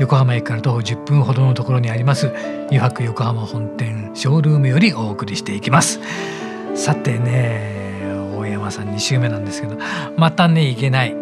[0.00, 2.32] 横浜駅から徒歩10分ほどのところにあります
[2.68, 6.00] 油白横浜本店ショールームよりお送りしていきます。
[6.74, 8.00] さてね
[8.36, 9.76] 大山さん2週目なんですけど
[10.16, 11.14] またねいけない。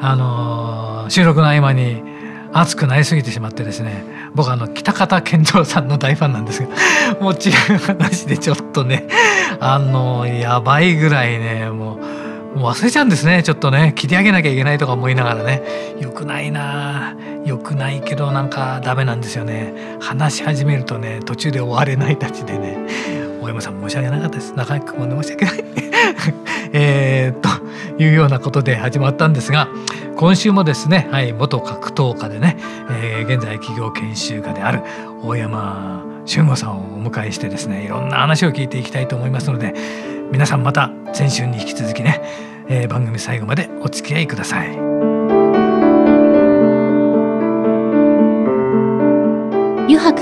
[0.00, 2.02] あのー、収録の合間に
[2.52, 6.72] 熱くなりすぎてしまってですね僕あの北方健三さんの大ファンなんですけど
[7.22, 9.06] もう違う話でちょっとね
[9.60, 11.98] あのやばいぐらいねも
[12.54, 15.62] うもう忘れちゃうんですねちょっとね切り上げなきゃいけないとか思いながらね
[16.00, 17.14] よくないな
[17.46, 19.72] よくないけどなんかダメなんですよね。
[20.00, 22.76] 話し始めるとね途中で終われないたちでね
[23.40, 24.52] 大山さん申し訳なかったです。
[24.54, 25.64] 中居君も申し訳ない。
[26.72, 29.68] えというようなことで始まったんですが
[30.16, 32.56] 今週もですね、はい、元格闘家でね、
[32.90, 34.82] えー、現在企業研修家である
[35.22, 39.74] 大山俊吾さんをお迎えしてですねいろんな話を聞いていきたいと思いますので
[40.32, 42.20] 皆さんまた先週に引き続きね、
[42.68, 45.15] えー、番組最後までお付き合いください。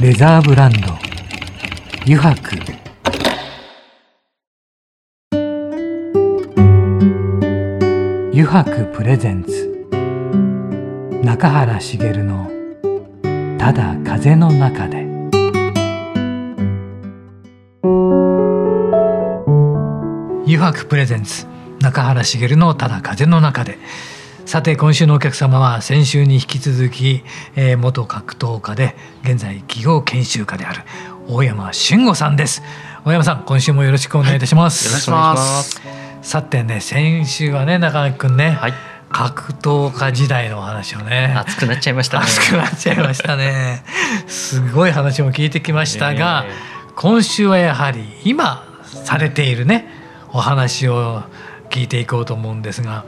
[0.00, 0.96] レザーブランド。
[2.02, 2.56] 油白
[8.32, 9.88] 油白プレゼンツ。
[11.24, 12.48] 中原茂の
[13.58, 15.02] 「ただ風の中で」
[20.46, 21.44] 油白プレゼンツ。
[21.80, 23.80] 中原茂のただ風の中で。
[24.48, 27.22] さて今週のお客様は先週に引き続き、
[27.54, 30.84] えー、元格闘家で現在企業研修家である
[31.28, 32.62] 大山俊吾さんです。
[33.04, 35.62] 大山さん今週もよろしくお願いいたします、はい、よろしくお願いしま
[36.22, 36.30] す。
[36.30, 38.72] さてね先週はね中垣君ね、はい、
[39.10, 42.24] 格闘家時代のお話をね熱くなっちゃいましたね。
[42.24, 43.84] 熱くなっちゃいましたね。
[44.28, 49.90] すごい話も聞いてきましたが、えー、今週はやはり今されているね
[50.30, 51.22] お話を
[51.68, 53.04] 聞いていこうと思うんですが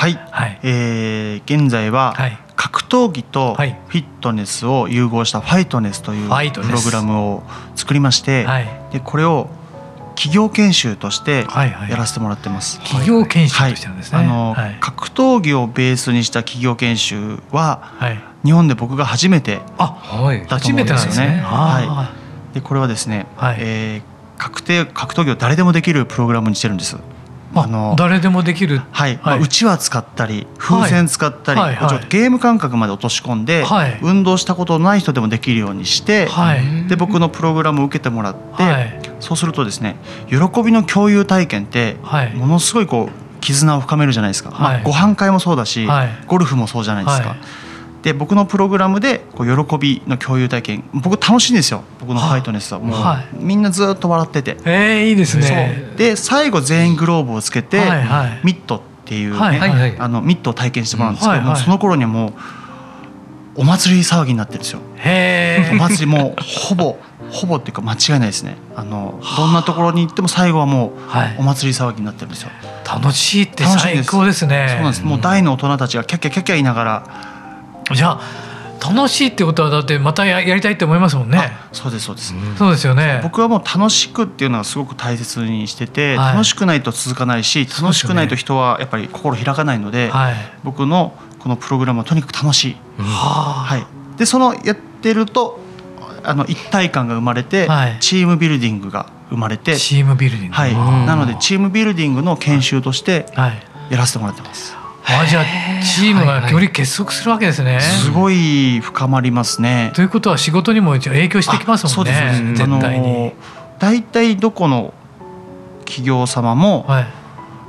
[0.00, 2.14] はい、はい、えー、現在は
[2.56, 7.42] 格闘技とフィットネスを融合したファイトネスというプログラムを
[7.76, 9.50] 作りまして、はい、でこれを
[10.14, 12.78] 企業研修としてやらせてもらってます。
[12.78, 14.18] はいはい、企業研修としてですね。
[14.18, 21.42] はい、あの、はい、格闘技をベースにした企業研修は、はい、日本で僕が初めてだと思うんですよね。
[21.44, 22.10] は
[22.50, 22.54] い。
[22.54, 24.02] でこれはですね、はい、えー、
[24.38, 26.96] 確定格闘技を誰でもできるプログラムにしてるんです。
[27.54, 31.94] あの誰でもできる、はい、はい、まあ、うちわ使ったり風船使ったり、はいはい。
[31.96, 39.96] はい、ゲーム感覚まで落とし込んで、はい、運動したことない人でもできるようにして、はい、で僕のプログラムを受けてもらって、そうするとですね
[40.28, 41.96] 喜びの共有体験って
[42.34, 45.88] ものすごいこう絆を深めるじゃないですか、まあ、ご飯会もそうだし、
[46.26, 47.36] ゴルフもそうじゃないですか。
[48.02, 50.84] で僕のプログラムでこう喜びの共有体験。
[50.94, 51.82] 僕楽しいんですよ。
[52.00, 52.80] 僕のファイトネスは。
[52.80, 54.56] もう、はい、みんなずっと笑ってて。
[54.64, 55.92] えー、いいですね。
[55.96, 62.32] で最後全員グローブをつけて、はいはい、ミットっていうね、はいはい、あのミットを体験してもらうんですけど、はいはい、その頃にはもう
[63.56, 64.80] お祭り騒ぎになってるんですよ。
[65.72, 66.96] お祭りもうほぼ
[67.30, 68.56] ほぼっていうか間違いないですね。
[68.74, 70.90] あのどんなところに行っても最後はもう
[71.40, 72.50] お祭り騒ぎになってるんですよ、
[72.84, 74.66] 楽しいって最高ですね。
[74.70, 75.04] そうなんです。
[75.04, 77.04] もう大の大人たちがキャッキャキャッキャ言いながら
[77.94, 78.50] じゃあ
[78.80, 81.52] 楽しいってことはだってまたややりたいって思いますもんね。
[81.72, 83.20] そうですそうです、うん、そうですよね。
[83.22, 90.34] 僕はもう楽しくっていうのはすごく大切にしてて、はい、楽しくないと続かないし楽しくないと人はやっぱり心開かないので、はい、
[90.64, 92.76] 僕のこのプログラムはとにかく楽しい。
[92.98, 93.86] うん、はい。
[94.18, 95.60] でそのやってると
[96.24, 100.54] あの一体感が生まれて、はい、チームビルディングが生まれてチームビルディング。
[100.54, 100.74] はい。
[100.74, 104.79] なのでチームビルディングの研修としてやらせてもらってます。
[105.18, 105.44] あじゃあ
[105.82, 109.92] チームがより結束するわけですね、はいはい、すごい深まりますね。
[109.94, 112.54] ということは仕事にも影響してきますもんね。
[112.54, 113.32] 絶対に。
[113.78, 114.92] 大体どこの
[115.84, 117.08] 企業様も、はい、や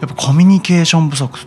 [0.05, 1.39] っぱコミュニケーション不足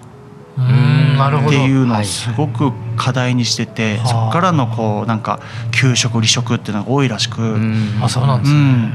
[0.57, 5.41] うんっていうのをすごく課題にしてて、そこからのこうなんか
[5.73, 7.57] 給食離職っていうのが多いらしく、
[8.01, 8.93] あそうなんですね、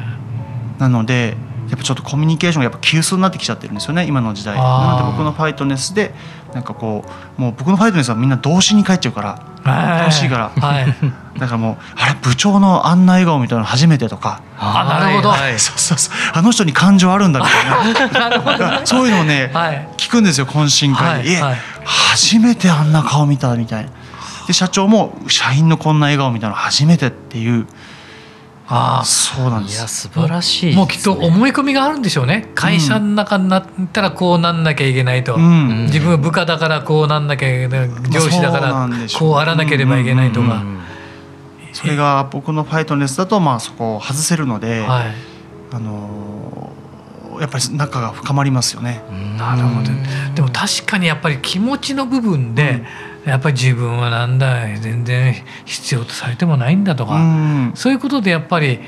[0.80, 1.36] なので
[1.70, 4.56] やっぱちょっとコミュニケーションがやっぱ急須になってきちゃってるんですよね今の時代。
[4.56, 6.14] なので僕のファイトネスで
[6.54, 7.04] なんかこ
[7.38, 10.86] うもう僕のファイトネスはみんな動詞に帰っちゃうから楽しいから、はい、
[11.40, 14.42] だからもうあれ部長のあんな笑顔みたいなの初めてとか。
[14.58, 16.14] あなるほど、はい、そうそうそう。
[16.34, 18.82] あの人に感情あるんだみたいな。
[18.86, 21.24] そういうのをね、はい、聞くんですよ懇親会。
[21.24, 23.92] で、はい、初めてあんな顔見たみたいな。
[24.48, 27.68] で社長も社員のこんな笑顔みたいなの初めてっていう
[28.72, 29.78] ああそうなんです。
[29.78, 32.52] いや素晴らしい、ね、もうきっと思い込みがあるんでしょうね。
[32.54, 38.88] 会社の中になったらこうなんなきゃいけないと、うん、自分は部下だからこうなんなきゃいけない上司だから
[39.18, 40.64] こうあらなければいけないとか、
[41.74, 45.16] それが僕のファイトネスだとまあそこを外せるので、はい、
[45.72, 46.72] あの
[47.42, 49.02] やっぱり仲が深まりますよね。
[49.36, 49.90] なるほど、
[50.36, 55.36] でも確かにやっぱり気持ちの部分で、うんやっぱり自分はなんだ全然
[55.66, 58.80] 必要とされてもないんだとか、うん、そういうことでやっぱり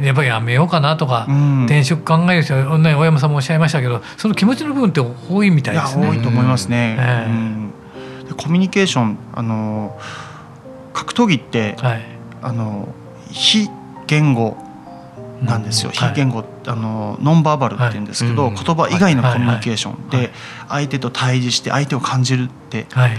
[0.00, 6.08] やっぱりやめようかなとか、うん、転職考える人は、ね、大山さんもおっしゃいましたけどその気持ちの部分って多いみたいですね。
[6.08, 6.96] 多いと思いますね。
[6.98, 9.98] えー、コミュニケーションあの
[10.92, 12.02] 格闘技って、はい、
[12.42, 12.88] あの
[13.30, 13.68] 非
[14.06, 14.56] 言語
[15.42, 20.30] なんですよ、うん、非言語、はい、あのノンバーバルって言うんですけど、はい、言葉以外のコミュニケーションで
[20.68, 23.16] 相手と対峙して相手を感じるって、はい、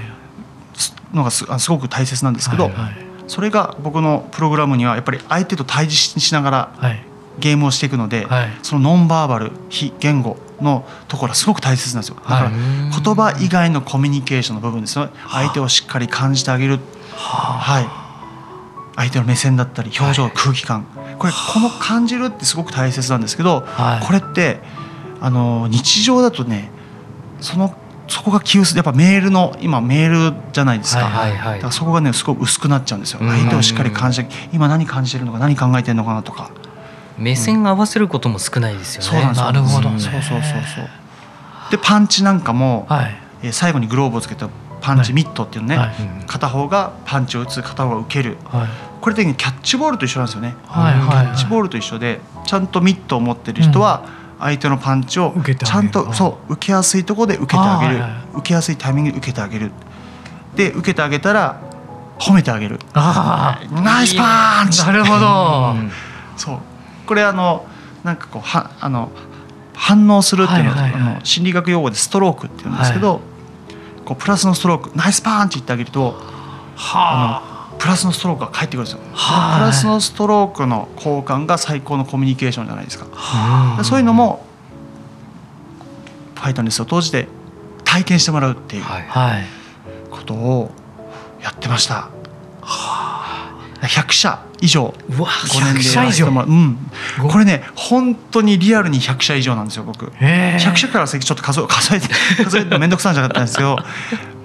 [1.14, 2.94] のがすすごく大切なんですけど、はいはい、
[3.28, 6.72] それが僕のプログラムにはやっぱり相手と対峙しながら
[7.40, 12.16] ゲームをしていくので、はい、そのノンバーバル非言語のところはすごく大切なんですよ。
[12.16, 15.10] だから言葉以外のコミュニケーションの部分ですね。
[15.30, 16.80] 相手をしっかり感じてあげる。
[17.16, 17.88] はい。
[18.96, 20.88] 相手の目線だったり表情、空気感。
[21.20, 23.64] これこの感じるってすごく大切なんですけど、
[24.04, 24.60] これって
[25.22, 26.72] あの日常だとね
[27.40, 27.76] その
[28.08, 36.50] そこが急すやっぱメールの今メールじゃないですか,、はいはいはい、だからそこがねすごく薄くなっちゃうんですよ、相手をしっかり感じて今何感じてるのか何考えてるのかなとか。
[37.18, 40.90] 目線合わせることも少ないですよね、そうなんですなるほど、そうそうそうそう。
[41.72, 44.50] でパンチなんかも、はい、えー、最後にグローブをつけた
[44.82, 45.90] パンチミットっていうね、はい、
[46.28, 48.68] 片方がパンチを打つ片方が受ける、はい、
[49.02, 58.04] これ的にキャッチボールと一緒なんですよね、はいはいはい、キャッチボールと一緒でちゃんとミットを持ってる人は、うん相手のパンチをちゃんとそう受けやすいところで受けてあげる、
[58.40, 59.72] 受けやすいタイミングで受けてあげる。
[60.56, 61.62] で受けてあげたら
[62.20, 62.80] 褒めてあげる。
[62.94, 64.86] ナイスパンチ。
[64.86, 65.76] なるほど、
[66.36, 66.60] そう。
[67.06, 67.66] これあの
[68.04, 69.12] なんかこうはあの
[69.74, 73.22] 反応するっていうの,、はあの心理学用語でストロークっていうんですけど、はい、
[74.06, 76.20] こうプラスのストロークナイスパンチ言ってあげると
[76.76, 83.06] はあプラスのストロークが返ってくるんですよ、プラスのストロークの交換が最高のコミュニケーションじゃないですか、
[83.84, 84.46] そういうのも
[86.36, 87.28] ファイトネスを通じて
[87.84, 88.84] 体験してもらうっていう
[90.10, 90.72] ことを
[91.42, 92.10] やってました、
[93.82, 95.26] 100社以上5
[95.64, 96.78] 年でやらせてもらう、うん、
[97.30, 99.56] これね本当にリアルに100社以上。
[99.56, 102.08] なんですよ僕100社から先ちょっと数え数えて
[102.44, 103.16] 数えるの面倒くさいん。
[103.16, 103.78] じゃなかったんですけど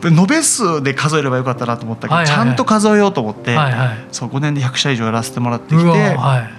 [0.09, 6.51] 延べ数で数えればよかったなと思ったけど、ちゃんと数えようと思って、はいはい、そう5年で100社以上やらせてもらってきて、はい、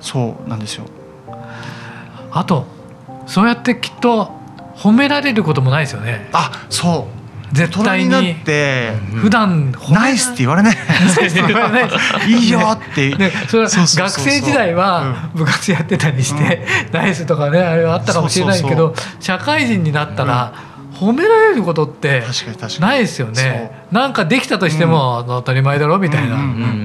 [0.00, 0.84] そうなんですよ。
[2.30, 2.66] あと
[3.26, 4.32] そうやってきっと
[4.76, 6.28] 褒められることもないですよね。
[6.32, 7.22] あそう。
[7.52, 8.08] 絶対に。
[8.08, 10.76] なって普段ナイスって言われない。
[12.26, 12.48] い。
[12.48, 13.12] いよって。
[13.48, 20.52] それは学生時代は部活やってたりして、ナイスとかねあれはあったかもしれないけど社会人になったら、
[21.02, 22.22] 褒められることって
[22.80, 23.86] ないですよね。
[23.90, 26.38] なんかできたとしても当たり前だろみたいな、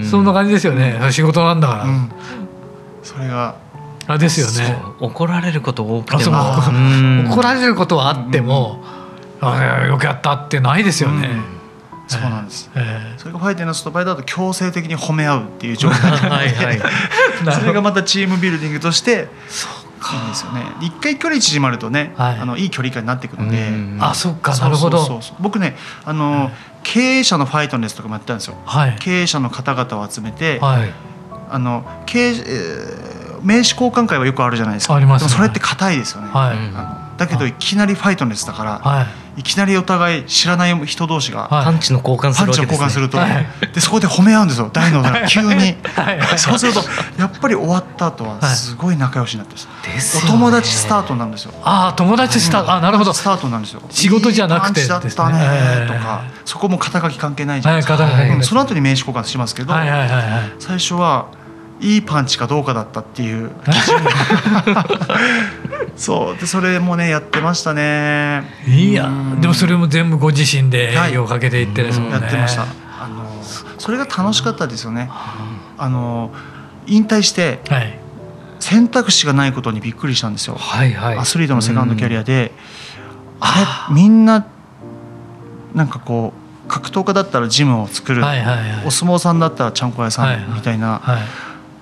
[0.04, 1.86] そんな感じですよね、仕事なんだから、
[3.04, 3.56] それが。
[4.08, 4.78] あですよね。
[5.00, 7.30] 怒られること多くても。
[7.30, 8.82] 怒られることはあっても、
[9.42, 11.30] あよくやったってないですよね、
[12.08, 12.46] そうなん。
[12.46, 13.14] です、え。
[13.16, 16.80] ー、それがファイテナスと場合だと強制的に褒め合うっていう状態なのではい、
[17.60, 19.28] それがまたチームビルディングとして
[20.16, 20.64] いいんですよね。
[20.82, 23.70] 一回距離縮まるとね、はい、あのいい距離感になっていくので。
[24.00, 25.22] あそっかなるほど。
[25.40, 26.52] 僕ねあの、はい、
[26.84, 30.94] 経営者のファイトネスとかもやったんですよ、はい、経営者の方々を集めて、はい、
[31.50, 34.96] あの経営、えー、名刺交換会はよくあるじゃないですか。
[34.96, 37.54] あります、ね、それって硬いですよね、はい、だけどい。
[37.54, 39.08] きなりファイトネスだから、はい、
[39.38, 44.70] いきなりお互い知らない人同士がパンチの交換するパンチの交換すると、はい、でそこで褒め合うんですよ。
[44.74, 45.76] 大の大急に。
[46.38, 46.82] そうすると
[47.20, 49.56] やっぱり終わった後はすごい仲良しになって
[50.24, 51.54] お友達スタートなんですよ。
[51.64, 52.74] ああ友達スタート。
[52.74, 53.14] あなるほど。
[53.14, 53.82] スタートなんですよ。
[53.92, 59.74] 仕事じゃなくて、ね、だったねとかそこも肩書き関係ないじゃないですか、はい、その後に名刺交換しますけど、
[60.60, 61.28] 最初は
[61.80, 63.52] いいパンチかどうかだったっていう。
[65.96, 66.40] そう。
[66.40, 68.44] でそれもねやってましたね。
[68.68, 72.64] いやでもそれも全部ご自身で営業かけていってですもんね、やってました。
[72.64, 72.66] あ
[73.08, 73.26] の
[73.78, 75.10] それが楽しかったですよね。
[75.78, 76.32] あの
[76.88, 77.62] 引退して、
[78.60, 82.52] 選択肢がないことにびっくりしたんですよ、はいはい、アスリートのセカンドキャリアで、
[83.40, 84.48] あれみんな
[85.76, 86.34] なんかこ
[86.66, 91.26] う格闘家だったらジムを作る、はいはいはい、お相撲さんだったらちゃんこ屋さんみたいな、はいはい、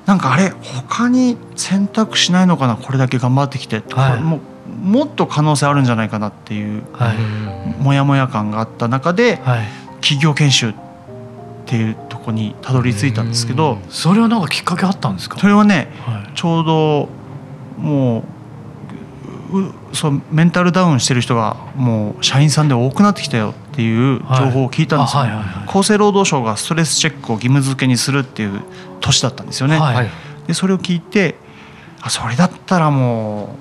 [0.06, 4.40] なんかあれ他に選択しないのかなこれだけ頑張ってきて、はい、も
[4.84, 7.18] もっと可能性あるんじゃないかなっていう、はい、
[7.82, 9.66] もやもや感があった中で、はい、
[10.02, 10.74] 企業研修っ
[11.66, 15.40] ていうとこにたどり着いたんですけどそれはなんかきっかけあったんですか？
[15.40, 15.88] それはね、
[16.36, 17.10] ちょうど
[17.80, 18.24] も
[19.52, 25.24] うそうメンタルダウンしてる人がもう社員さんで多くなってきたよっていう情報を聞いたんですよ、
[25.68, 28.62] 厚生労働省がストレスチェックを義務付けにするっていう
[29.02, 29.78] 年だったんですよね。
[29.78, 30.10] はい、
[30.48, 31.36] でそれを聞いて
[32.02, 33.58] あそれだったらも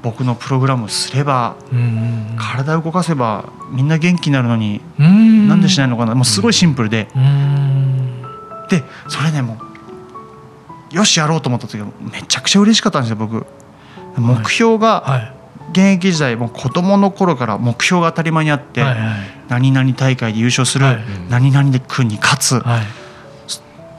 [0.00, 1.56] う僕のプログラムすれば
[2.38, 6.14] 体を動かせばみんな元気になるのになんでしないのかな。
[6.14, 7.08] もうすごいシンプルで。
[8.68, 9.58] でそれねも
[10.92, 13.46] うよしやろうと思った時はめちゃくちゃ嬉しかったんですよ僕。
[14.18, 15.32] 目標が
[15.70, 18.84] 現役時代もう子供の頃から目標が当たり前にあって、
[19.48, 20.86] 何々大会で優勝する、
[21.28, 22.62] 何々で君に勝つ、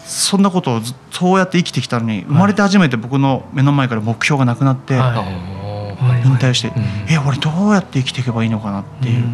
[0.03, 6.71] そんなことをそうやって生きてきたのに生まれて初めて僕の目の前から目標がなくなって、引退して、
[7.09, 9.25] え俺どうやって生きていけばいいのかなっていう、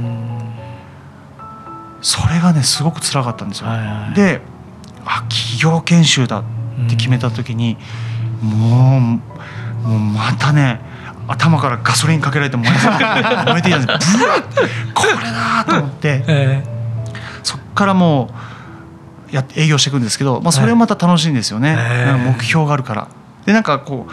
[2.01, 3.67] それがねすごく辛かったんですよ。
[4.15, 4.41] で
[5.05, 6.43] あ企業研修だっ
[6.89, 7.77] て決めた時に、
[8.41, 9.01] もう
[9.87, 10.81] もうまたね
[11.27, 17.09] 頭からガソリンかけられて燃え燃えていたんですブワッこれだと思って、 えー、
[17.43, 18.29] そっからも
[19.31, 23.07] うや営業していくんですけど、まあ、それもまた楽しいんですよね、えー、目標があるから。
[23.45, 24.11] でなんかこう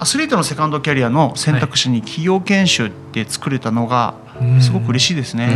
[0.00, 4.14] アスリートのセカンドキャリアの選択肢に企業研修って作れたのが
[4.60, 5.48] すごく嬉しいですね。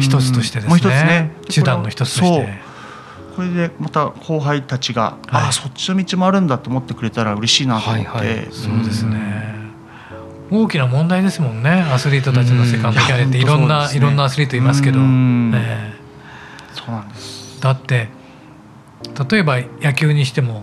[0.00, 0.68] 一つとしてですね。
[0.70, 1.30] もう一つね。
[1.48, 2.70] 手段の一つとして。
[3.36, 8.84] これでまた後輩たちが、はい、ああそっちの道もあるんだと思ってくれたら嬉しいなと思って、はいはい、そう。
[8.84, 9.59] ですね、
[10.50, 11.70] 大きな問題ですもんね。
[11.70, 13.38] アスリートたちのセカンドキャリアって。
[13.38, 15.94] いろんな、ね、いろんなアスリートいますけど、ね、
[16.74, 17.60] そうなんです。
[17.60, 18.08] だって
[19.30, 20.62] 例えば野球にしても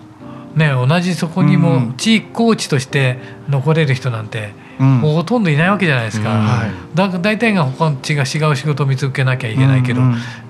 [0.55, 10.01] ね同じそこにもチーコーチとして残れる人なんて、もうほとんどいないわけじゃないですか、はい、だ大体が他の違う違う仕事を見つけなきゃいけないけど、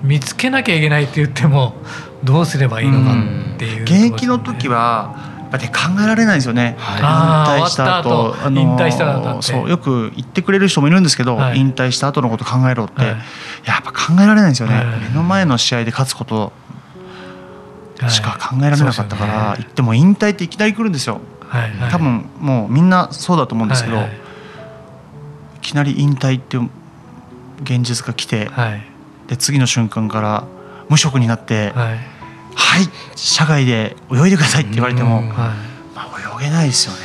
[0.02, 1.74] 見つけなきゃいけないって言っても
[2.24, 3.12] どうすればいいのか
[3.54, 13.08] っていう、ね、現役の時はぱり考えられないですよね、はい、引退した後あの引退した後そうよく言ってくれる人もいるんですけど、はい、引退した後のこと考えろって、はい、
[13.64, 16.52] やっぱ考えられないですよね、目の前の試合で勝つこと
[18.08, 21.70] しか考えられなかったから、言っても引退っていきなり来るんですよ、はい。
[21.72, 26.70] はい、多分もうみんなそうだと思うんですけど、はいはい、いきなり引退っていう
[27.62, 28.82] 現実が来て、はい、
[29.26, 30.44] で次の瞬間から
[30.88, 31.98] 無職になって「はい、
[32.58, 35.56] はい、社外で泳いでください」って言われても、はい、ま
[35.96, 36.98] あ、泳げないですよね。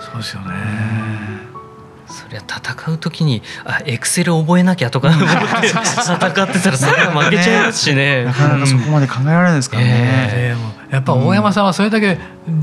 [0.00, 1.32] そうですよね。
[2.32, 8.24] りゃ戦う時にあエクセル覚えなきゃとか 戦ってたらそれは負けちゃいますしね。
[8.26, 12.18] なかなかそこまで考えられないですからね、えー、やっぱ大山さんはそれだけ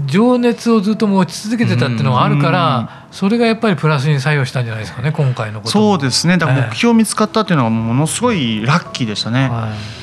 [0.08, 6.38] 情熱をずっと持ち続けてたっていうのがあるから、それがやっぱりプラスに作用したんじゃないですかね今回のことそうですね。
[6.38, 9.99] だから目標見つかったっていうのがものすごいラッキーでしたね、はい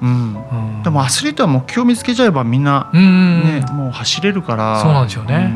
[0.00, 0.36] うん、
[0.76, 4.80] うん、でもアスリートは目標見つけちゃえばみんな、ね、もう走れるから。
[4.80, 5.50] そうなんですよね、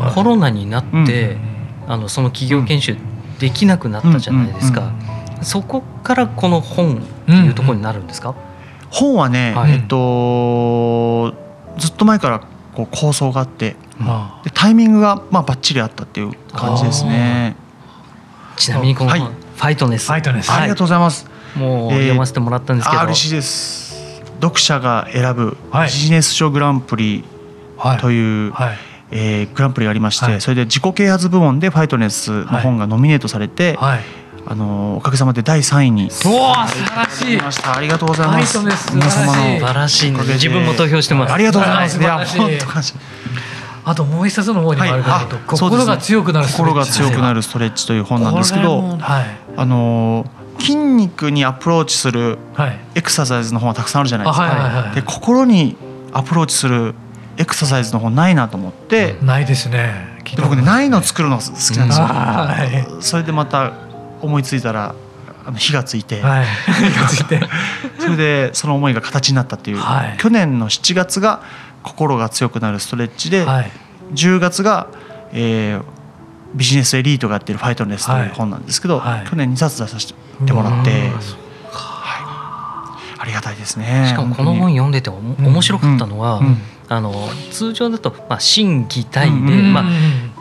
[0.00, 0.12] うん。
[0.14, 1.48] コロナになって、うん。
[1.88, 2.96] あのその企業研修
[3.38, 4.92] できなくなったじゃないですか、
[5.40, 8.34] そこからこの本っていうところになるんですか、
[8.90, 11.34] 本はね、はい、えっと
[11.78, 12.40] ずっと前から
[12.74, 13.76] こう構想があって、
[14.44, 17.56] でタイミングがまあバッチリあったっていう感じですね。
[18.56, 21.30] ちなみにこの、はい、ファイトネス、ファイトネス、ありがとうございます。
[21.58, 24.22] もう読ませてもらったんですけど、えー、嬉しいです。
[24.40, 27.24] 読者が選ぶビジネス書グランプリ
[28.00, 28.68] という、はい。
[28.68, 28.78] はい
[29.10, 34.00] えー、グランプリがありまして、はい、それで自己啓発部門でファイトネスの本がノミネートされて、はい、
[34.46, 36.54] あのおかげさまで第3位に素晴
[36.94, 37.40] らしい。
[37.40, 38.58] ありがとうございます。
[38.58, 38.76] 皆
[39.10, 40.10] 様の素晴らしい。
[40.12, 41.32] 自分も投票してます。
[41.32, 41.98] ありがとうございます。
[41.98, 42.94] いや本当感謝。
[43.84, 49.24] あともう一冊の方にもあるかと、はい、心が強くなる心が強くなるストレッチという本なんですけど、はい、
[49.56, 50.26] あの
[50.58, 52.38] 筋肉にアプローチする
[52.94, 54.92] エクササイズの本はたくさんあるじゃないですか。
[54.94, 55.76] で心に
[56.12, 56.94] アプローチする
[57.36, 60.18] エクササイズの方ないなと思って、ないですね。
[60.36, 61.48] で僕ねないの作るの好き
[61.78, 63.72] なんですよ、はい、それでまた
[64.20, 64.94] 思いついたら
[65.46, 67.40] あの火がついて、はい、火がついて。
[67.98, 71.40] それでその思いが形になったっていう、はい、去年の7月が
[71.82, 73.70] 心が強くなるストレッチで、はい、
[74.14, 74.88] 10月が、
[75.32, 75.82] えー、
[76.54, 80.14] ビジネスエリートがやってる「ファイトネス」という本なんですけど、はい、去年2冊出させて
[80.52, 81.10] もらって。
[83.20, 84.06] ありがたいですね。
[84.08, 86.46] しかもこの本読んでてお面白かったのは、うん。
[86.46, 86.56] うん、
[86.88, 87.12] あの
[87.50, 89.84] 通常だと、まあ、心技体で、まあ、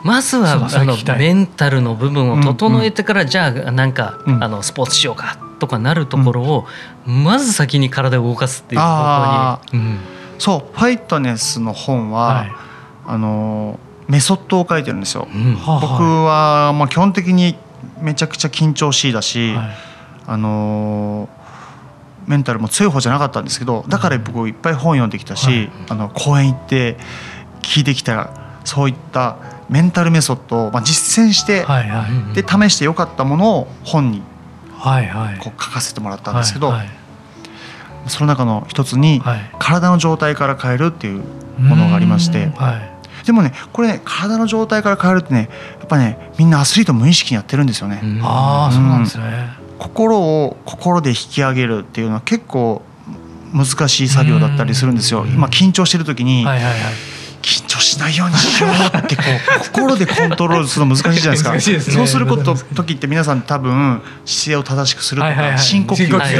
[0.03, 3.93] まずはあのメンタルの部分を整えてから、じゃあなん。
[3.93, 6.67] か、あのスポーツしようかとかなるところを、
[7.05, 9.97] まず先に体を動かすっていう方向に。
[10.39, 12.51] そうファイトネスの本は、はい、
[13.07, 15.27] あのメソッドを書いてるんですよ。
[15.33, 17.57] うん、僕はまあ基本的に
[18.01, 19.67] めちゃくちゃ緊張しいだし、はい、
[20.27, 21.29] あの
[22.27, 26.97] メンタルも強い方じゃなかったんですけどだから僕いっぱい本読んできたし、はい、あの講演行って
[27.61, 28.29] 聞いてきた
[28.65, 29.37] そういった
[29.69, 34.21] メンタルメソッドを、まあ、実践して、はいはい、で試してよかったものを本に
[35.39, 36.89] こう書かせてもらったんですけど、はいはい、
[38.07, 39.21] その中の一つに、
[39.59, 41.23] 体の状態から変えるっていう
[41.59, 42.51] ものがありまして。
[43.27, 48.01] でもねこれね体の状態から変えるってねやっぱねみんなアスリート無意識にやってるんですよね。
[48.23, 52.81] ああそうなんですね、心を心で引き上げるっていうのは結構
[53.53, 55.25] 難しい作業だったりするんですよ。
[55.25, 56.75] 今緊張してる時に、はいはいはい。
[57.41, 59.23] 緊張しないようにしようってこ
[59.57, 61.51] う 心でコントロールするの難しいじゃないですか。
[61.55, 66.35] ね、そうすること時って皆さん多分姿勢を正しくするとか、深呼吸するとかじ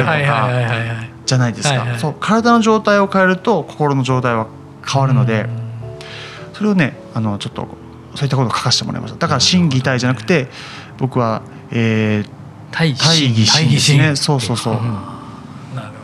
[1.36, 4.48] ゃないですか、そう体の状態を変えると心の状態は
[4.88, 5.48] 変わるので
[6.58, 7.68] それをねあのちょっと
[8.16, 9.20] そういったことを書かせてもらいました。
[9.20, 10.48] だから心技体じゃなくて
[10.98, 12.30] 僕は、えー、
[12.72, 14.16] 大義心ですね。
[14.16, 14.84] そうそうそう、なる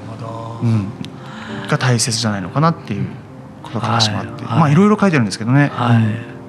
[0.07, 0.91] ほど、うん、
[1.67, 3.07] が大切じゃないのかなっていう
[3.63, 6.03] ことから始まって、はい、まあいろいろ書いてるんですけどね、はい、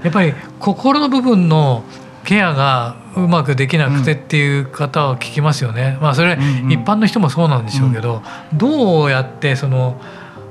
[0.04, 1.82] やっぱり心の部分の
[2.24, 5.96] ケアがうまくできなくてっていう方は聞きますよね。
[6.02, 9.98] まあそれ一般の人もそうなんでしょうけど、どうやってその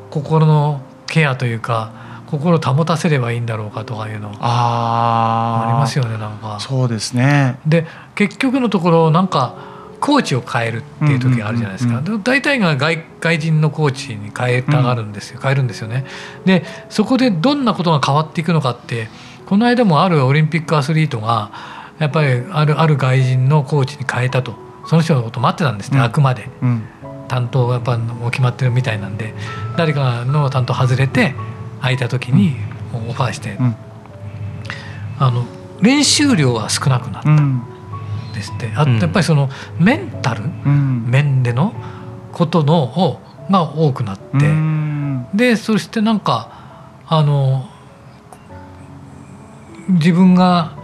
[0.09, 1.91] 心のケアというか
[2.33, 6.59] 心を保たせればいいんだろうかとかいうのありますよねなんか。
[6.59, 7.59] そうですね。
[7.67, 7.85] で
[8.15, 9.55] 結局のところなんか
[9.99, 12.01] コーチを変えるっていう時があるじゃないですか。
[12.23, 16.05] 大体が外外人のコーチに変えたがるんですよ、変えるんですよね。
[16.43, 19.09] でそこでどんなことが変わっていくのかって
[19.45, 21.51] この間もあるオリンピックアスリートが
[21.99, 24.55] やっぱりあるある外人のコーチに変えたと。
[24.85, 26.83] その人のこと待ってたんですね、うん、あくまで、うん、
[27.29, 29.33] 担当がやっぱもう決まってるみたいなんで
[29.77, 31.35] 誰かの担当外れて
[31.83, 32.55] 空いた時に
[32.93, 33.75] オファーして、うん、
[35.19, 35.45] あの
[35.81, 37.29] 練習量が少なくなった。
[38.33, 38.71] ですって。
[38.75, 41.73] あとやっぱりそのメンタル面での
[42.31, 43.19] ことの方
[43.51, 44.27] が多くなって、
[45.35, 46.49] でそしてなんか
[47.05, 47.69] あの
[49.89, 50.77] 自分が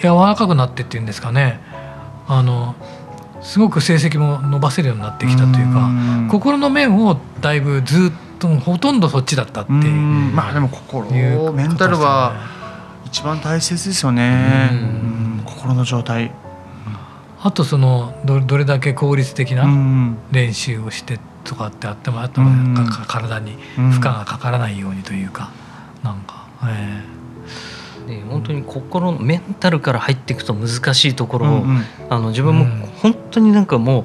[0.00, 1.60] 柔らかくなってっていうんですかね。
[2.28, 2.74] あの
[3.40, 5.90] すごく成績も伸ばせるようになってきたというか
[6.30, 11.10] 心の面をだいぶずっとほとんどそっちだったってまあでも心
[11.52, 12.34] メンタルは
[13.06, 14.70] 一番大切ですよね。
[15.44, 16.32] 心の状態。
[17.42, 19.66] あとそのどどれだけ効率的な
[20.32, 22.40] 練習をしてとかってあってもあと
[23.06, 25.52] 体に負荷がかからないようにというか
[26.02, 32.64] なんか、えー、で本当に心のメンタルから入っていくと難しいところを、うんうん、あの自分も
[33.02, 34.04] 本当になんかもう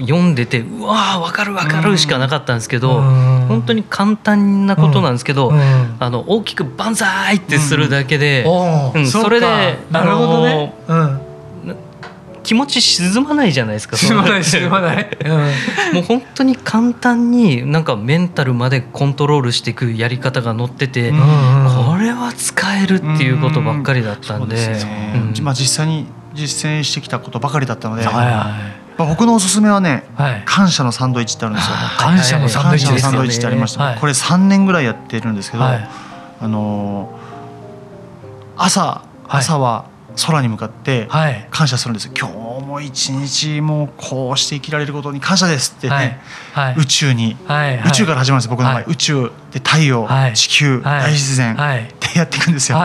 [0.00, 5.56] 読んでてうわ分かる分かるしかなかったんですけど、うん、本当に簡単なことなんですけど、うん。
[5.56, 8.44] うん、あの大きく「万歳!」ってするだけで、
[8.94, 9.06] うん。
[9.06, 9.46] それで
[9.90, 10.74] なるほどね、
[12.42, 21.16] 気持ち沈まないじゃないですか沈まない沈まない、 うん、もう本当に簡単になんかメンタルまでコントロールしていくやり方が載ってて、こ
[21.98, 24.56] れは使えるっていうことばっかりだったんで。
[24.56, 28.32] で、まあ、実際に実践してきたことばかりだったので、はいは
[28.80, 31.76] い僕のおすすめはね、はい、感謝のサンドイッチってあるんですよ。
[31.98, 35.88] 感謝のサンドイッチ、ってありました、はい、これ3年ぐらいやってるんですけど、はい、
[36.40, 39.86] あのー、朝朝は
[40.26, 41.08] 空に向かって
[41.50, 42.28] 感謝するんです、はい、今
[42.60, 46.20] 日も一日もこうして生きられることに感謝ですってね、
[46.78, 47.36] 宇宙に、
[47.86, 51.56] 宇宙から始まるんです僕の場合、宇宙で太陽、地球、大自然っ
[51.98, 52.78] てやっていくんですよ。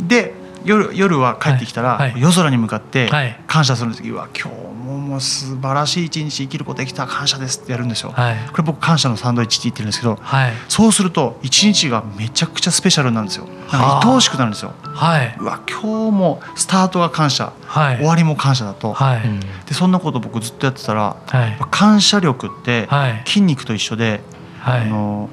[0.00, 3.10] で夜夜は帰ってきたら、夜空に向かって
[3.46, 7.06] 感謝するんですうわ今日もう素晴らしい一日生きることできた。
[7.12, 13.46] 感謝ですってやるんですよ、はい、これ僕感謝のサンドイッチって言ってるんですけど、はい、そうすると一日がめちゃくちゃスペシャルなんですよ。
[13.70, 19.20] なんか愛おしくなるんですよ、はい、うわ今日もスタートが感謝、はい、終わりも感謝だと、はい、
[19.66, 22.88] でそんなこと僕ずっとやってたら、はい、感謝力って
[23.24, 24.20] 筋肉と一緒で、
[24.60, 25.30] はい、あの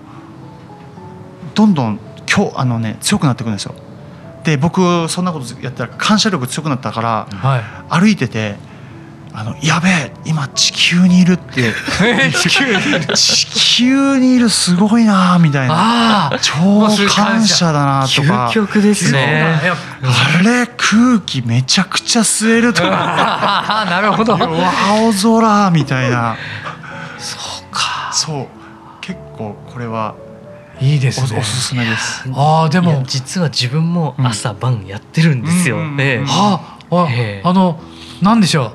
[1.53, 1.99] どんどん
[2.33, 3.75] 今日あのね強くなっていくんですよ
[4.49, 7.59] で僕そんなことやったら感謝力強くなったから、は
[7.97, 8.55] い、歩いてて
[9.31, 11.71] ああのやべえ今地球にいるって
[12.33, 13.15] 地球にいる。
[13.15, 13.45] 地
[13.77, 16.31] 球にいるすごいなみたいな。
[16.41, 18.49] 超感謝だなとか。
[18.51, 19.71] 究極ですね。
[20.03, 23.85] あれ空気めちゃくちゃ吸えるとか。
[23.89, 24.33] なるほど。
[24.33, 26.35] 青空みたいな。
[27.19, 28.09] そうか。
[28.11, 28.47] そう。
[28.99, 30.15] 結構これは
[30.81, 31.39] いいですね。
[31.39, 32.23] おすすめです。
[32.33, 33.03] ああでも。
[33.05, 37.79] 実は自分も朝晩やってるんですよ、ええ、はあ、ええ、あの
[38.21, 38.73] なんでしょ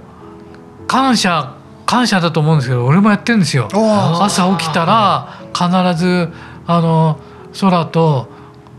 [0.82, 0.86] う。
[0.86, 1.54] 感謝
[1.86, 3.68] 感謝だと思うんですけど俺もやってるんですよ。
[3.72, 6.32] 朝起きたら必ず
[6.66, 7.18] あの
[7.60, 8.28] 空と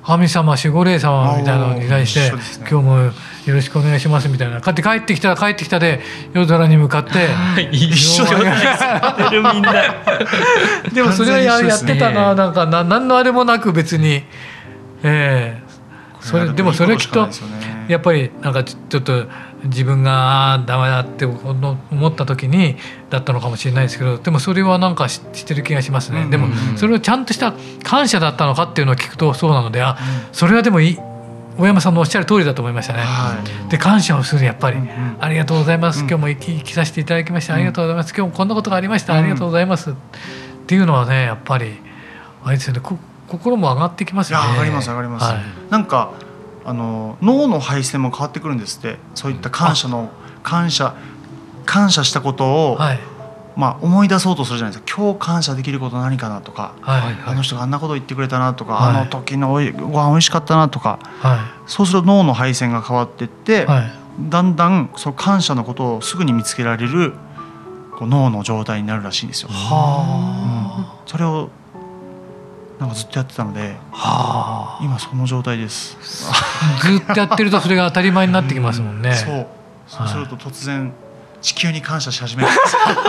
[0.06, 2.32] 神様守護霊様みたいなのに対して
[2.70, 3.14] 「今日もよ
[3.48, 4.62] ろしくお願いします」みたいな。
[4.62, 6.00] かって帰ってきたら帰ってきたで
[6.34, 7.30] 夜空に向かって
[7.72, 9.64] 一緒でみん。
[9.64, 9.74] な
[10.94, 14.24] でもそれはやってたななんか な何のあれもなく別に。
[15.04, 15.64] ええ。
[16.20, 17.30] それでもそれきっと
[17.88, 19.28] やっぱりなんかちょっと
[19.66, 22.78] 自分がダメだって思った時に
[23.10, 26.48] だったのかもしれないですけどでもそれはなんかしてる気がしますね、でも
[26.78, 29.98] それをちゃんとした感謝だったのかっていうのを聞くとそうなのであ
[30.32, 31.00] それはでもいい
[31.58, 33.00] 大山さんのおっしゃる通りだと思いましたね。
[33.00, 39.94] はい、で感謝をするやっぱり、うんうん、ありがとうございます、今日も生きさせていただきましてありがとうございます、今日もこんなことがありました、ありがとうございます、っ
[40.68, 41.76] ていうのはねやっぱり
[42.44, 42.82] あれですよね。
[43.28, 44.52] 心も上がってきますよね。
[44.52, 45.24] 上がります上がります。
[45.26, 46.12] はい、なんか
[46.66, 48.98] あの脳の配線も変わってくるんですって。
[49.14, 50.10] そういった感謝の
[50.44, 50.96] 感謝
[51.66, 53.00] 感謝したことを、はい、
[53.56, 55.02] まあ、思い出そうとするじゃないですか。
[55.02, 57.02] 今日感謝できること何かなとか、はい。
[57.02, 63.68] はい、あの人があんなこと言ってくれたなとか、はい、あの時のご飯美味しかったなとか、はい、そうすると脳の配線が変わっていって、
[64.20, 67.14] だんだんその感謝のことをすぐに見つけられる
[67.98, 69.50] こう脳の状態になるらしいんですよ。
[69.52, 71.50] はうん、それを
[72.80, 75.98] なんかずっとやってたので、はあ、今その状態です。
[76.82, 79.48] ずっとやってるとそれが当たり前になってきますもんね、うん、そう。
[79.88, 80.92] そうすると突然
[81.42, 82.50] 地球に感謝し始める。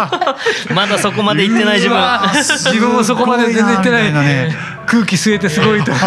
[0.75, 1.99] まだそこまで行ってない自分。
[2.35, 4.13] 自分もそこまで全然行ってない。
[4.13, 4.55] ね
[4.87, 5.93] 空気吸えてすごいと。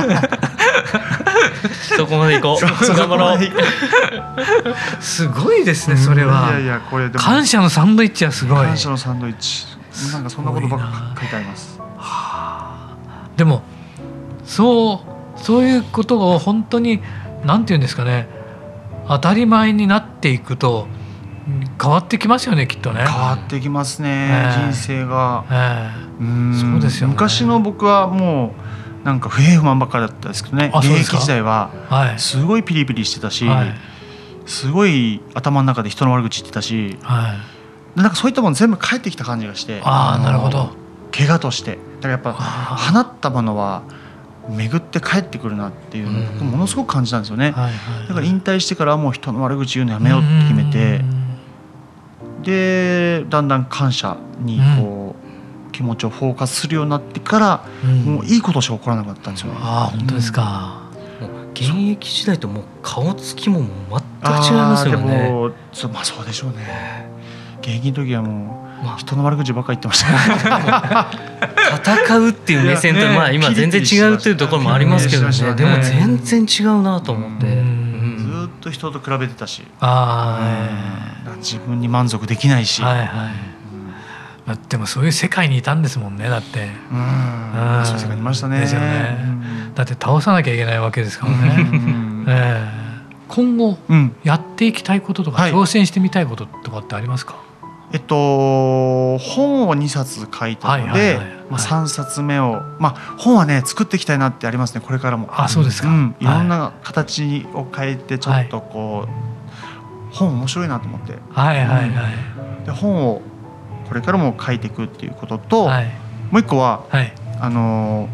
[1.97, 2.95] そこまで行こう。
[2.95, 3.39] 頑張ろう。
[5.01, 8.65] すごいですねそれは、いやいやこれ感謝のサンドイッチはすごい。
[8.65, 9.65] 感謝のサンドイッチ。
[10.13, 11.78] なんかそんなことばっか書いてあります
[13.39, 13.61] でも
[14.43, 15.01] そ
[15.37, 17.01] うそういうことを本当に
[17.45, 18.27] 何て言うんですかね
[19.07, 20.87] 当たり前になっていくと
[21.81, 23.05] 変わってきますよねきっとね。
[23.07, 28.53] 変わってきますね、えー、人生が、えー、そうですよ、ね、昔の僕はも
[29.03, 31.71] うなんか不平不満ばっかりだったんですけどね現役時代は
[32.17, 33.73] すごいピリピリしてたし、はい、
[34.47, 37.35] すごい頭の中で人の悪口言ってたし、は
[37.95, 40.78] い、なんかそういったもの全部返ってきた感じがしてああなるほど
[41.11, 41.77] 怪我として。
[42.01, 43.81] だからやっぱ放ったものは
[44.49, 51.03] 巡って帰ってくるなっていうのをものすごく感じたんですよね、だから引退してからはもう人の悪口言うのやめようって決めて。
[52.41, 55.13] でだんだん感謝にこ
[55.67, 57.65] う気持ちをフォーカスするようになってから
[58.05, 59.51] もういいことしか起こらなかったんですよ。
[59.51, 59.59] ね。
[59.61, 60.83] あ本当ですか、
[61.53, 63.71] 現役時代ともう顔つきも全く
[64.47, 65.23] 違いますよね。
[65.23, 65.49] でも
[65.93, 67.09] まあそうでしょうね。
[67.61, 70.03] 現役の時はもう人の悪口ばっかり言ってまし
[70.43, 71.09] た。
[72.05, 75.31] 戦うっていう目線と、まあ今全然違うっていうところもありますけどね。
[75.55, 79.63] でも全然違うなと思って、ずっと人と比べてたし。
[79.79, 80.39] あ
[81.37, 83.07] 自分に満足できないし、はいはい。
[84.45, 86.69] まあ、でもそういう世界にいたんですもんねだって。
[86.91, 87.85] うん。
[87.85, 88.59] そういう世界にいましたね。
[88.61, 89.17] ですよね、
[89.75, 91.67] だって倒さなきゃいけないわけですからね、
[92.27, 93.77] えー、今後
[94.23, 97.35] やっていきたいこととか、挑戦してみたいこととかってありますか、
[97.91, 105.27] えっと、本を2冊書いたので、まあ、3冊目を、まあ、本はね作っていきたいなってありますねこれからも。
[105.31, 106.25] あそうですか、うん、い。
[106.25, 112.09] ろんな形を変えてちょっとこう、はい、本面白いなと思って、はいはいは
[112.63, 113.21] い、で本を
[113.87, 115.85] これからも書いていくっていうことと、はい、
[116.29, 118.07] もう一個は、はい、あの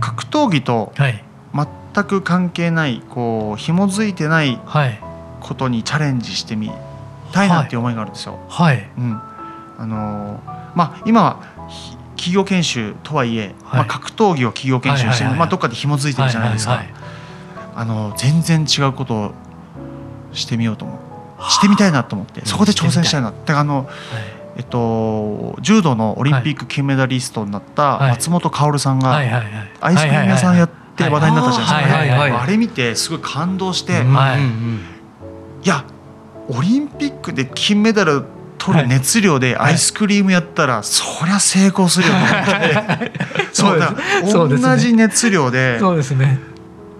[0.00, 4.58] 格闘技と全く関係ないこう紐づいてない。
[5.40, 6.70] ことにチャレンジしてみ
[7.30, 8.38] たいなっていう思いがあるんですよ。
[8.48, 9.20] はい、うん、
[9.78, 10.40] あの
[10.74, 11.36] まあ今は
[12.16, 16.82] 企業研修とはいえ、はい、まあ、格闘技を企業研修して、まあ、どっかで紐づいてるじゃないですか、
[17.74, 19.32] あの全然違うことを
[20.32, 20.98] してみようと思う。
[21.50, 23.54] してみたいなと思ってそこで挑戦したいなって。
[23.54, 23.88] あの、
[24.56, 29.22] えっと、柔道のオリンピック金メダリストになった松本薫さんがア
[29.90, 32.42] イスクリーム屋さんやって話題になったじゃないですか。
[32.42, 33.96] あれ見てすごい感動して、い
[35.66, 35.86] や
[36.50, 38.24] オリンピックで金メダル
[38.58, 43.12] 取る熱量でアイスクリームやったら、そりゃ成功するよと思って
[43.52, 46.38] そうだ同じ熱量でそうですね。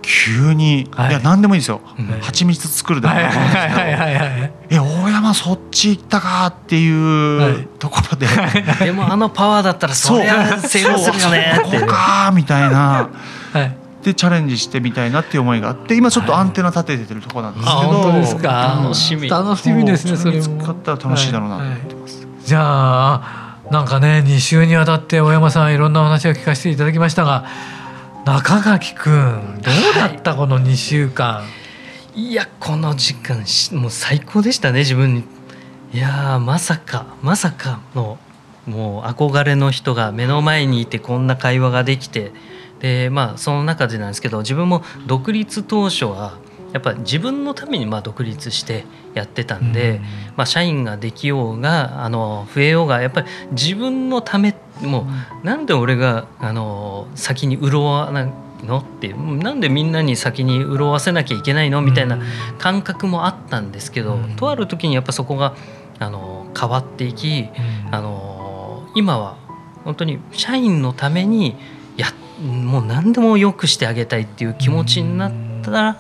[0.03, 1.83] 急に、い、や何でもいいですよ、
[2.23, 3.15] 蜂蜜作るでも。
[3.15, 3.17] い。
[3.19, 3.23] い。
[3.23, 3.51] ですけど
[4.71, 13.11] 「え大山そっち行ったかっていうところで、はい、でもあのパワーだったらそりゃ成功するよねここかみたいな。
[13.53, 18.81] はいでチャレンジしてみたいなっていう思いがあって今ちょっとアンテナ立ててるところなんですけど、本当ですか？
[18.83, 19.29] 楽しみ。
[19.29, 20.43] 楽しみですねそれも。
[20.43, 22.27] 使ったら楽しいだろうなと思ってます、はい。
[22.27, 27.47] はい、じゃあなんかね2週にわたって大山さんいろんなお話を聞かせていただきましたが
[28.25, 31.45] 中垣くんどうだった、はい、この2週間？
[32.15, 35.15] いやこの時間もう最高でしたね自分。
[35.15, 35.25] に
[35.93, 38.19] いやまさかまさかの
[38.67, 42.33] もう憧れの人が目の前にいてこんな会話ができて
[42.81, 46.39] でまあその中でなんですけど自分も独立当初は
[46.73, 50.01] やっぱ自分のためにまあ独立してやってたんで、
[50.37, 55.07] まあ、社員ができようがあの増えようがやっぱり自分のためも
[55.43, 58.33] うなんで俺があの先に潤わない
[58.65, 58.79] の？
[58.79, 61.83] ってなんでみんなに先に潤わせなきゃいけないの？
[61.83, 62.19] みたいな
[62.59, 65.57] 感覚もあったんですけど、とある時にやっぱそこが
[65.99, 67.49] あの変わっていき、
[67.91, 69.37] あの今は
[69.85, 71.57] 本当に社員のためにや
[72.41, 75.97] もう何でもよくしてあげたいっていう気持ちになったら。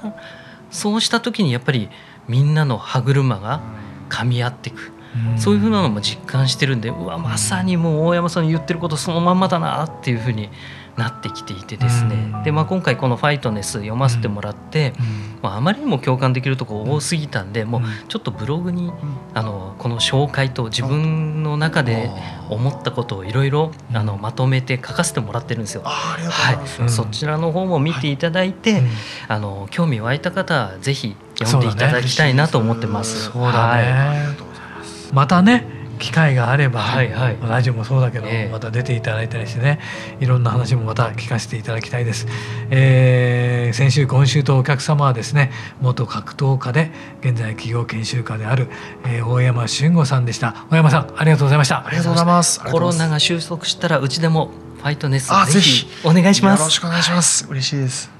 [0.71, 1.91] そうした時にやっぱり
[2.29, 3.61] みんなの歯車が
[4.09, 4.93] 噛み合っていく、
[5.33, 10.49] うん、そういうふうなのも実感してるんでうわまさにもう大山さんの言ってることそのまんまだなっていうふうに
[10.97, 15.07] なってきていてですね、うん、で、まあ、今回この「ファイトネス」読ませてもらって、うん、
[15.43, 18.93] まあ、あまりにも共感できるとこ多すぎたんでもうちょっとブログに
[19.35, 22.11] あのこの紹介と自分の中で
[22.49, 23.73] 思ったことをいろいろ
[24.21, 25.83] まとめて書かせてもらってるんですよ。
[25.85, 26.19] は
[26.53, 28.83] い、そちらの方も見ていただいて、はい、
[29.29, 33.31] あの興味湧いた方はぜひ読んでいただきたいなと思ってます。
[33.31, 39.79] そうだね、はい、またね機会があれば、はいはい、ラジオもそうだけど、えー、また出ていただいたりしてね
[40.19, 42.27] いろんな話もまた聞かせていただきたいです、
[42.71, 48.69] えー、先週今週とお客様はですね元格闘家で現在企業研修家である、
[49.05, 50.67] えー、大山俊吾さんでした。
[50.71, 51.87] 大山さんありがとうございました。
[51.87, 52.61] ありがとうございます。
[52.61, 56.61] コロナが収束したらうちでもファイトネスぜひお願いします。
[56.61, 57.47] よろしくお願いします。
[57.49, 58.20] 嬉しいです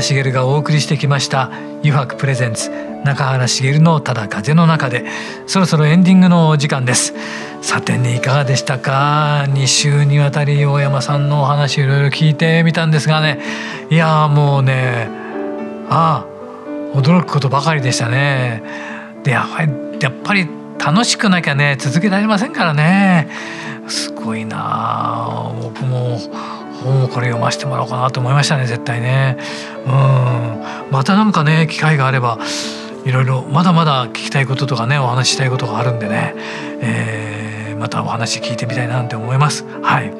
[0.00, 1.50] 原茂がお送りしてきました
[1.84, 2.70] 「油白プレゼンツ
[3.04, 5.04] 中原茂のただ風の中で」
[5.46, 7.14] そろそろエンディングの時間です。
[7.60, 13.38] さてねいかがでしたか？2週にわたり大山さんのお話いろいろ聞いてみたんですがね。
[13.90, 15.08] いやもうね
[15.90, 16.24] あ
[16.94, 18.62] あ驚くことばかりでしたね。
[19.22, 19.72] でやっぱり
[20.08, 20.48] っぱり
[20.82, 23.28] 楽しくなきゃね続けられませんからね。
[23.86, 26.18] すごいなあ僕も
[26.84, 29.36] おこれ読ませてもらおうかなと思いましたね絶対ね。
[29.86, 30.90] うん。
[30.90, 32.38] またなんかね機会があれば
[33.04, 36.34] いろいろまだまだ聞きたいこととかねお話ししたいことがあるんでね、
[36.80, 39.64] えー、またお話聞いてみたいなって思います。
[39.82, 40.12] はい、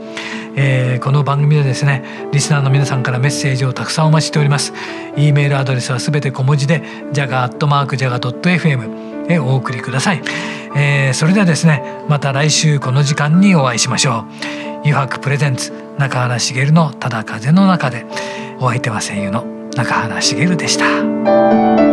[0.56, 4.72] えー、この番組でですねリスナーの皆さんからメッセージをたくさんお待ちしております。
[5.16, 6.82] e メールアドレスはすべて小文字で
[7.12, 8.90] jaga.jaga.fm
[9.32, 10.22] へお送りください、
[10.76, 14.80] えー、それではですねまた来週この時間にお会いしましょう。
[14.80, 18.06] 油白プレゼンツ中原茂のただ風の中で。
[18.60, 19.42] お相手は声優の
[19.74, 21.89] 中原茂でした。